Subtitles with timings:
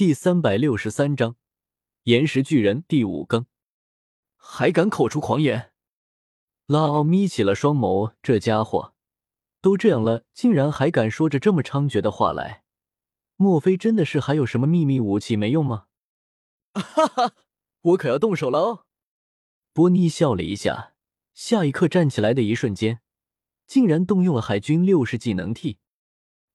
[0.00, 1.36] 第三百六十三章
[2.04, 3.44] 岩石巨人第五更，
[4.34, 5.74] 还敢口出狂言！
[6.64, 8.94] 拉奥眯起了双眸，这家伙
[9.60, 12.64] 都这样了，竟然还敢说着这么猖獗的话来，
[13.36, 15.84] 莫非真的是还有什么秘密武器没用吗？
[16.72, 17.34] 哈哈，
[17.82, 18.86] 我可要动手了哦！
[19.74, 20.94] 波尼笑了一下，
[21.34, 23.02] 下一刻站起来的一瞬间，
[23.66, 25.76] 竟然动用了海军六式技能 T，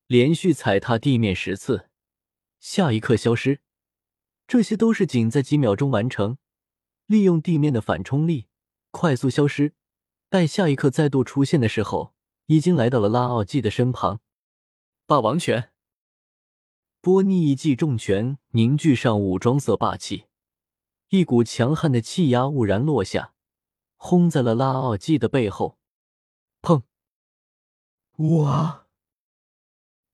[0.07, 1.91] 连续踩踏地面十次。
[2.59, 3.59] 下一刻消失，
[4.47, 6.37] 这些都是仅在几秒钟完成。
[7.05, 8.47] 利用地面的反冲力
[8.89, 9.75] 快速消失，
[10.27, 12.15] 待下一刻再度出现的时候，
[12.47, 14.21] 已经来到了拉奥季的身旁。
[15.05, 15.71] 霸王拳，
[17.01, 20.25] 波尼一记重拳凝聚上武装色霸气，
[21.09, 23.35] 一股强悍的气压兀然落下，
[23.97, 25.77] 轰在了拉奥季的背后。
[26.63, 26.81] 砰！
[28.17, 28.87] 哇！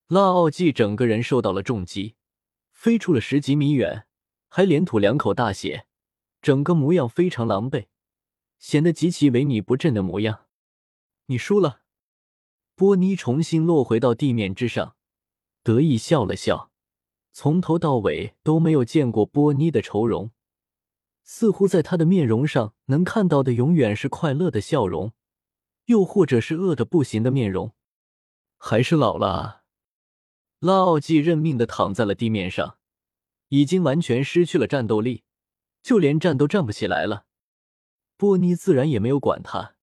[0.08, 2.16] 拉奥季整个人受到了重击。
[2.82, 4.08] 飞出了十几米远，
[4.48, 5.86] 还连吐两口大血，
[6.40, 7.86] 整个模样非常狼狈，
[8.58, 10.46] 显得极其萎靡不振的模样。
[11.26, 11.82] 你输了。
[12.74, 14.96] 波尼重新落回到地面之上，
[15.62, 16.72] 得意笑了笑，
[17.30, 20.32] 从头到尾都没有见过波尼的愁容，
[21.22, 25.12] 似乎在他的面容上能看到的永远是快乐的笑容，
[25.84, 27.72] 又或者是饿得不行的面容。
[28.58, 29.62] 还是老了。
[30.58, 32.78] 拉奥季认命的躺在了地面上，
[33.52, 35.24] 已经完全失去了战斗力，
[35.82, 37.26] 就连站都站不起来了。
[38.16, 39.74] 波尼自然也没有管他，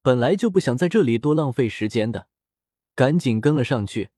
[0.00, 2.28] 本来就不想在这里多浪费时间的，
[2.94, 4.08] 赶紧跟了上去，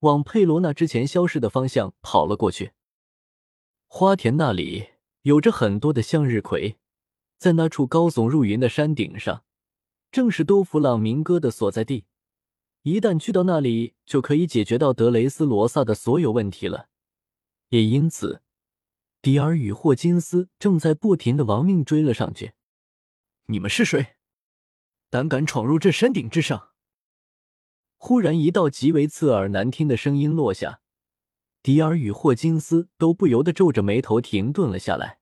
[0.00, 2.72] 往佩罗娜之前消失的方向跑了过去。
[3.86, 4.88] 花田那里
[5.22, 6.76] 有着很多的向日葵，
[7.38, 9.44] 在那处高耸入云的山顶上，
[10.12, 12.04] 正是多弗朗明哥的所在地。
[12.82, 16.90] 一旦去到那里，就可以解决到德雷斯罗萨的所有问题了。
[17.76, 18.40] 也因此，
[19.20, 22.52] 迪尔与霍金斯正在不停的亡命追了上去。
[23.48, 24.16] 你们是谁？
[25.10, 26.70] 胆敢闯入这山顶之上？
[27.98, 30.80] 忽然，一道极为刺耳难听的声音落下，
[31.62, 35.18] 迪尔与霍金斯都不由得皱着眉头停顿了下来。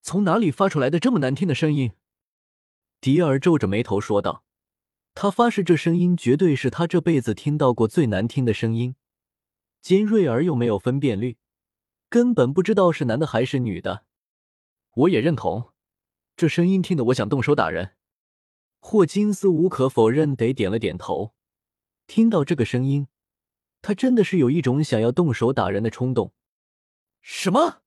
[0.00, 1.90] 从哪里发出来的这么难听的声音？
[3.00, 4.44] 迪尔皱着眉头说道。
[5.12, 8.94] 他发誓，这声音绝对是他这辈子听到过最难听的声音，
[9.80, 11.36] 尖锐而又没有分辨率，
[12.14, 14.04] 根本不知道是男的还是女的。
[14.92, 15.72] 我也认同，
[16.36, 17.96] 这声音听得我想动手打人。
[18.78, 21.34] 霍金斯无可否认得点了点头。
[22.06, 23.08] 听到这个声音，
[23.82, 26.32] 他真的是有一种想要动手打人的冲动。
[27.20, 27.82] 什么？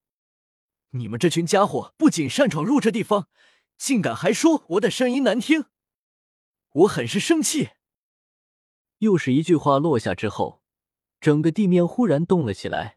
[0.90, 3.30] 你们这群家伙不仅擅闯入这地方，
[3.78, 5.68] 竟敢还说我的声音难听！
[6.74, 7.70] 我很是生气。
[8.98, 10.62] 又是一句话落下之后，
[11.22, 12.97] 整个地面忽然动了起来。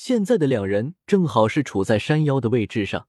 [0.00, 3.08] 现在的两人正好是处在山腰的位置上，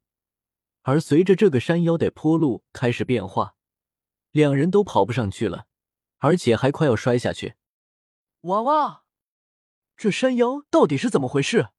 [0.82, 3.54] 而随着这个山腰的坡路开始变化，
[4.32, 5.68] 两人都跑不上去了，
[6.18, 7.54] 而且还快要摔下去。
[8.42, 9.04] 哇哇！
[9.96, 11.70] 这山腰到底是怎么回事？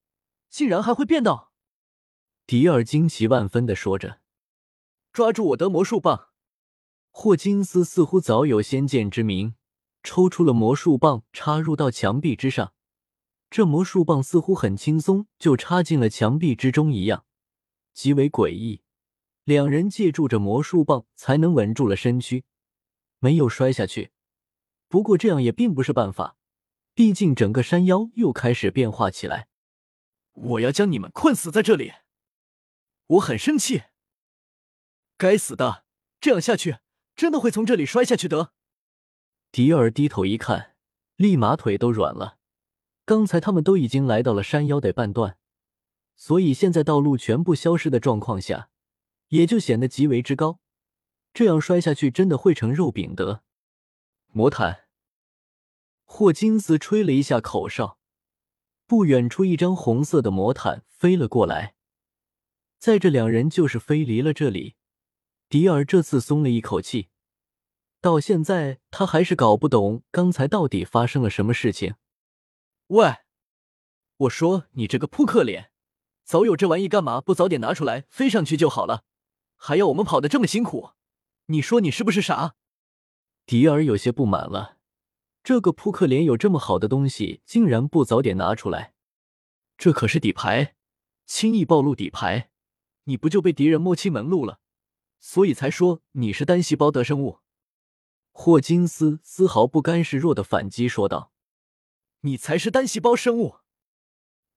[0.49, 1.53] 竟然还会变道！
[2.47, 4.21] 迪尔惊奇万分的说着
[5.13, 6.29] ：“抓住我的魔术棒！”
[7.11, 9.57] 霍金斯似乎早有先见之明，
[10.05, 12.73] 抽出了魔术棒，插入到墙壁之上。
[13.51, 17.27] 这魔术棒似乎很轻松就插进了墙壁之中一样，
[17.93, 18.83] 极为诡异。
[19.43, 22.45] 两人借助着魔术棒才能稳住了身躯，
[23.19, 24.13] 没有摔下去。
[24.89, 26.37] 不过这样也并不是办法，
[26.95, 29.49] 毕竟整个山腰又开始变化起来。
[30.33, 31.93] 我要将你们困死在这里！
[33.07, 33.83] 我很生气！
[35.17, 35.85] 该死的，
[36.21, 36.79] 这样下去。
[37.17, 38.53] 真的会从这里摔下去的。
[39.53, 40.77] 迪尔低头一看，
[41.17, 42.40] 立马腿都软了。
[43.11, 45.37] 刚才他们都已经来到了山腰的半段，
[46.15, 48.71] 所以现在道路全部消失的状况下，
[49.31, 50.61] 也就显得极为之高。
[51.35, 53.43] 这样摔下去真的会成肉饼的。
[54.29, 54.83] 魔毯，
[56.05, 57.99] 霍金斯吹了一下口哨，
[58.87, 61.75] 不远处一张红色的魔毯飞了过来。
[62.79, 64.77] 在这两人就是飞离了这里。
[65.49, 67.09] 迪尔这次松了一口气，
[68.01, 71.97] 到现在他还是搞不懂刚才到底发生了什么事情。
[72.91, 73.19] 喂，
[74.17, 75.71] 我说你这个扑克脸，
[76.25, 79.05] 早有这玩意干嘛不早点拿出来飞上去就好了，
[79.55, 80.91] 还要我们跑得这么辛苦？
[81.47, 82.57] 你说你是不是傻？
[83.47, 84.79] 迪尔有些不满了，
[85.45, 88.95] 这个扑克脸有这么好的东西，竟然不早点拿出来？
[89.79, 90.75] 这可是底牌，
[91.27, 92.51] 轻易暴露底牌，
[93.05, 94.59] 你不就被敌人摸清门路了？
[95.21, 97.39] 所以才说你是单细胞的生物，
[98.33, 101.30] 霍金斯丝毫不甘示弱的反击说道
[102.21, 103.57] ：“你才是单细胞生物！”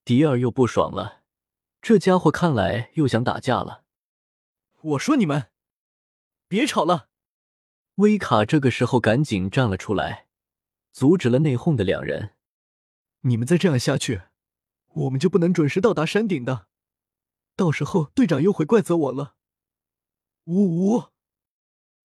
[0.05, 1.23] 迪尔又不爽了，
[1.81, 3.83] 这家伙看来又想打架了。
[4.81, 5.51] 我说你们
[6.47, 7.09] 别吵了！
[7.95, 10.27] 威卡这个时候赶紧站了出来，
[10.91, 12.35] 阻止了内讧的两人。
[13.21, 14.23] 你们再这样下去，
[14.87, 16.67] 我们就不能准时到达山顶的，
[17.55, 19.35] 到时候队长又会怪责我了。
[20.45, 21.03] 呜呜！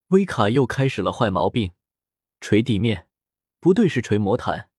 [0.08, 1.72] 威卡又开始了坏毛病，
[2.40, 3.08] 捶地面，
[3.58, 4.70] 不对，是捶魔毯，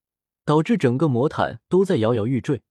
[0.50, 2.64] 导致整个魔毯都在摇摇欲坠，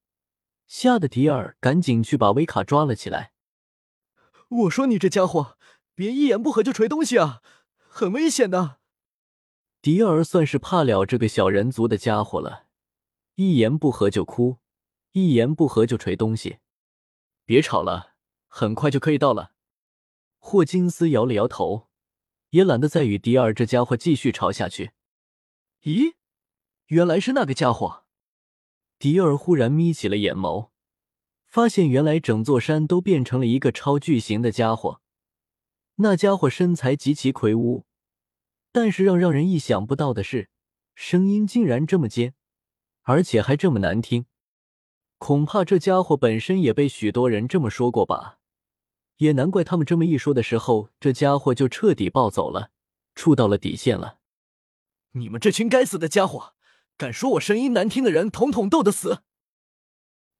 [0.66, 3.30] 吓得迪尔赶紧去把威卡抓了起来。
[4.48, 5.56] 我说你这家伙，
[5.94, 7.40] 别一言不合就锤东西啊，
[7.76, 8.80] 很危险的。
[9.80, 12.66] 迪尔算是怕了这个小人族的家伙了，
[13.36, 14.58] 一言不合就哭，
[15.12, 16.58] 一言不合就锤东西。
[17.44, 18.16] 别吵了，
[18.48, 19.52] 很快就可以到了。
[20.38, 21.86] 霍金斯摇了摇头，
[22.50, 24.90] 也懒得再与迪尔这家伙继续吵下去。
[25.82, 26.14] 咦，
[26.88, 28.05] 原来是那个家伙！
[28.99, 30.70] 迪尔忽然眯起了眼眸。
[31.46, 35.00] 发现原来整座山都变成了一个超巨型的家伙，
[35.96, 37.85] 那家伙身材极其魁梧，
[38.73, 40.49] 但是让让人意想不到的是，
[40.94, 42.35] 声音竟然这么尖，
[43.02, 44.25] 而且还这么难听。
[45.19, 48.38] 恐怕这家伙本身也被许多人这么说过吧？
[49.17, 52.70] 也难怪他们这么一说的时候，这家伙就彻底暴走了，
[53.14, 54.20] 触到了底线了。
[55.12, 56.55] 你们这群该死的家伙，
[56.98, 59.22] 敢说我声音难听的人，统统斗得死！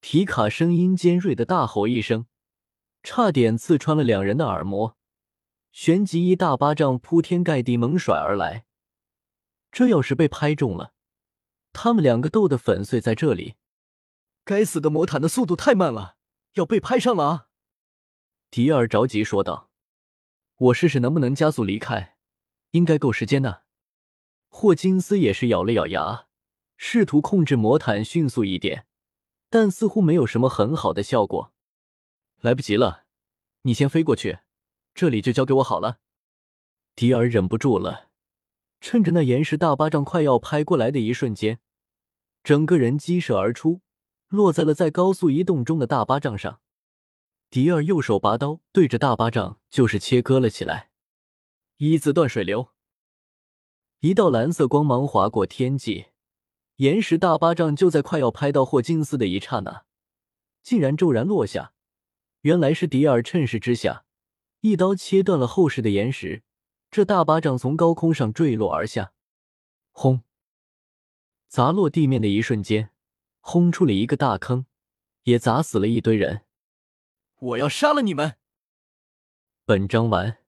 [0.01, 2.27] 皮卡声音尖锐的大吼一声，
[3.01, 4.97] 差点刺穿了两人的耳膜，
[5.71, 8.65] 旋即一大巴掌铺天盖地猛甩而来。
[9.71, 10.91] 这要是被拍中了，
[11.71, 13.55] 他们两个斗得粉碎在这里。
[14.43, 16.17] 该死的魔毯的速度太慢了，
[16.55, 17.47] 要被拍上了啊！
[18.51, 19.69] 迪尔着急说道
[20.57, 22.17] ：“我试试能不能加速离开，
[22.71, 23.63] 应该够时间的。”
[24.51, 26.25] 霍金斯也是咬了咬牙，
[26.81, 28.85] 试图控制魔毯迅速一点。
[29.51, 31.51] 但似乎没有什么很好的效果，
[32.39, 33.05] 来不及了，
[33.63, 34.39] 你先飞过去，
[34.93, 35.97] 这里就交给我好了。
[36.95, 38.09] 迪尔忍不住了，
[38.79, 41.59] 趁着那岩石大巴掌快要拍过来的一瞬间，
[42.43, 43.81] 整个人激射而出，
[44.27, 46.61] 落在了在高速移动中的大巴掌上。
[47.49, 50.91] 迪尔右手拔刀，对着大巴掌就是切割了起来。
[51.77, 52.69] 一字断水流，
[54.01, 56.09] 一道蓝色光芒划过天际。
[56.79, 59.83] 岩石大巴掌就在快要拍到霍金斯的一刹那，
[60.63, 61.73] 竟然骤然落下。
[62.41, 64.05] 原来是迪尔趁势之下，
[64.61, 66.41] 一刀切断了厚实的岩石。
[66.89, 69.11] 这大巴掌从高空上坠落而下，
[69.91, 70.21] 轰！
[71.49, 72.91] 砸落地面的一瞬间，
[73.41, 74.65] 轰出了一个大坑，
[75.23, 76.45] 也砸死了一堆人。
[77.39, 78.37] 我要杀了你们！
[79.65, 80.38] 本章完。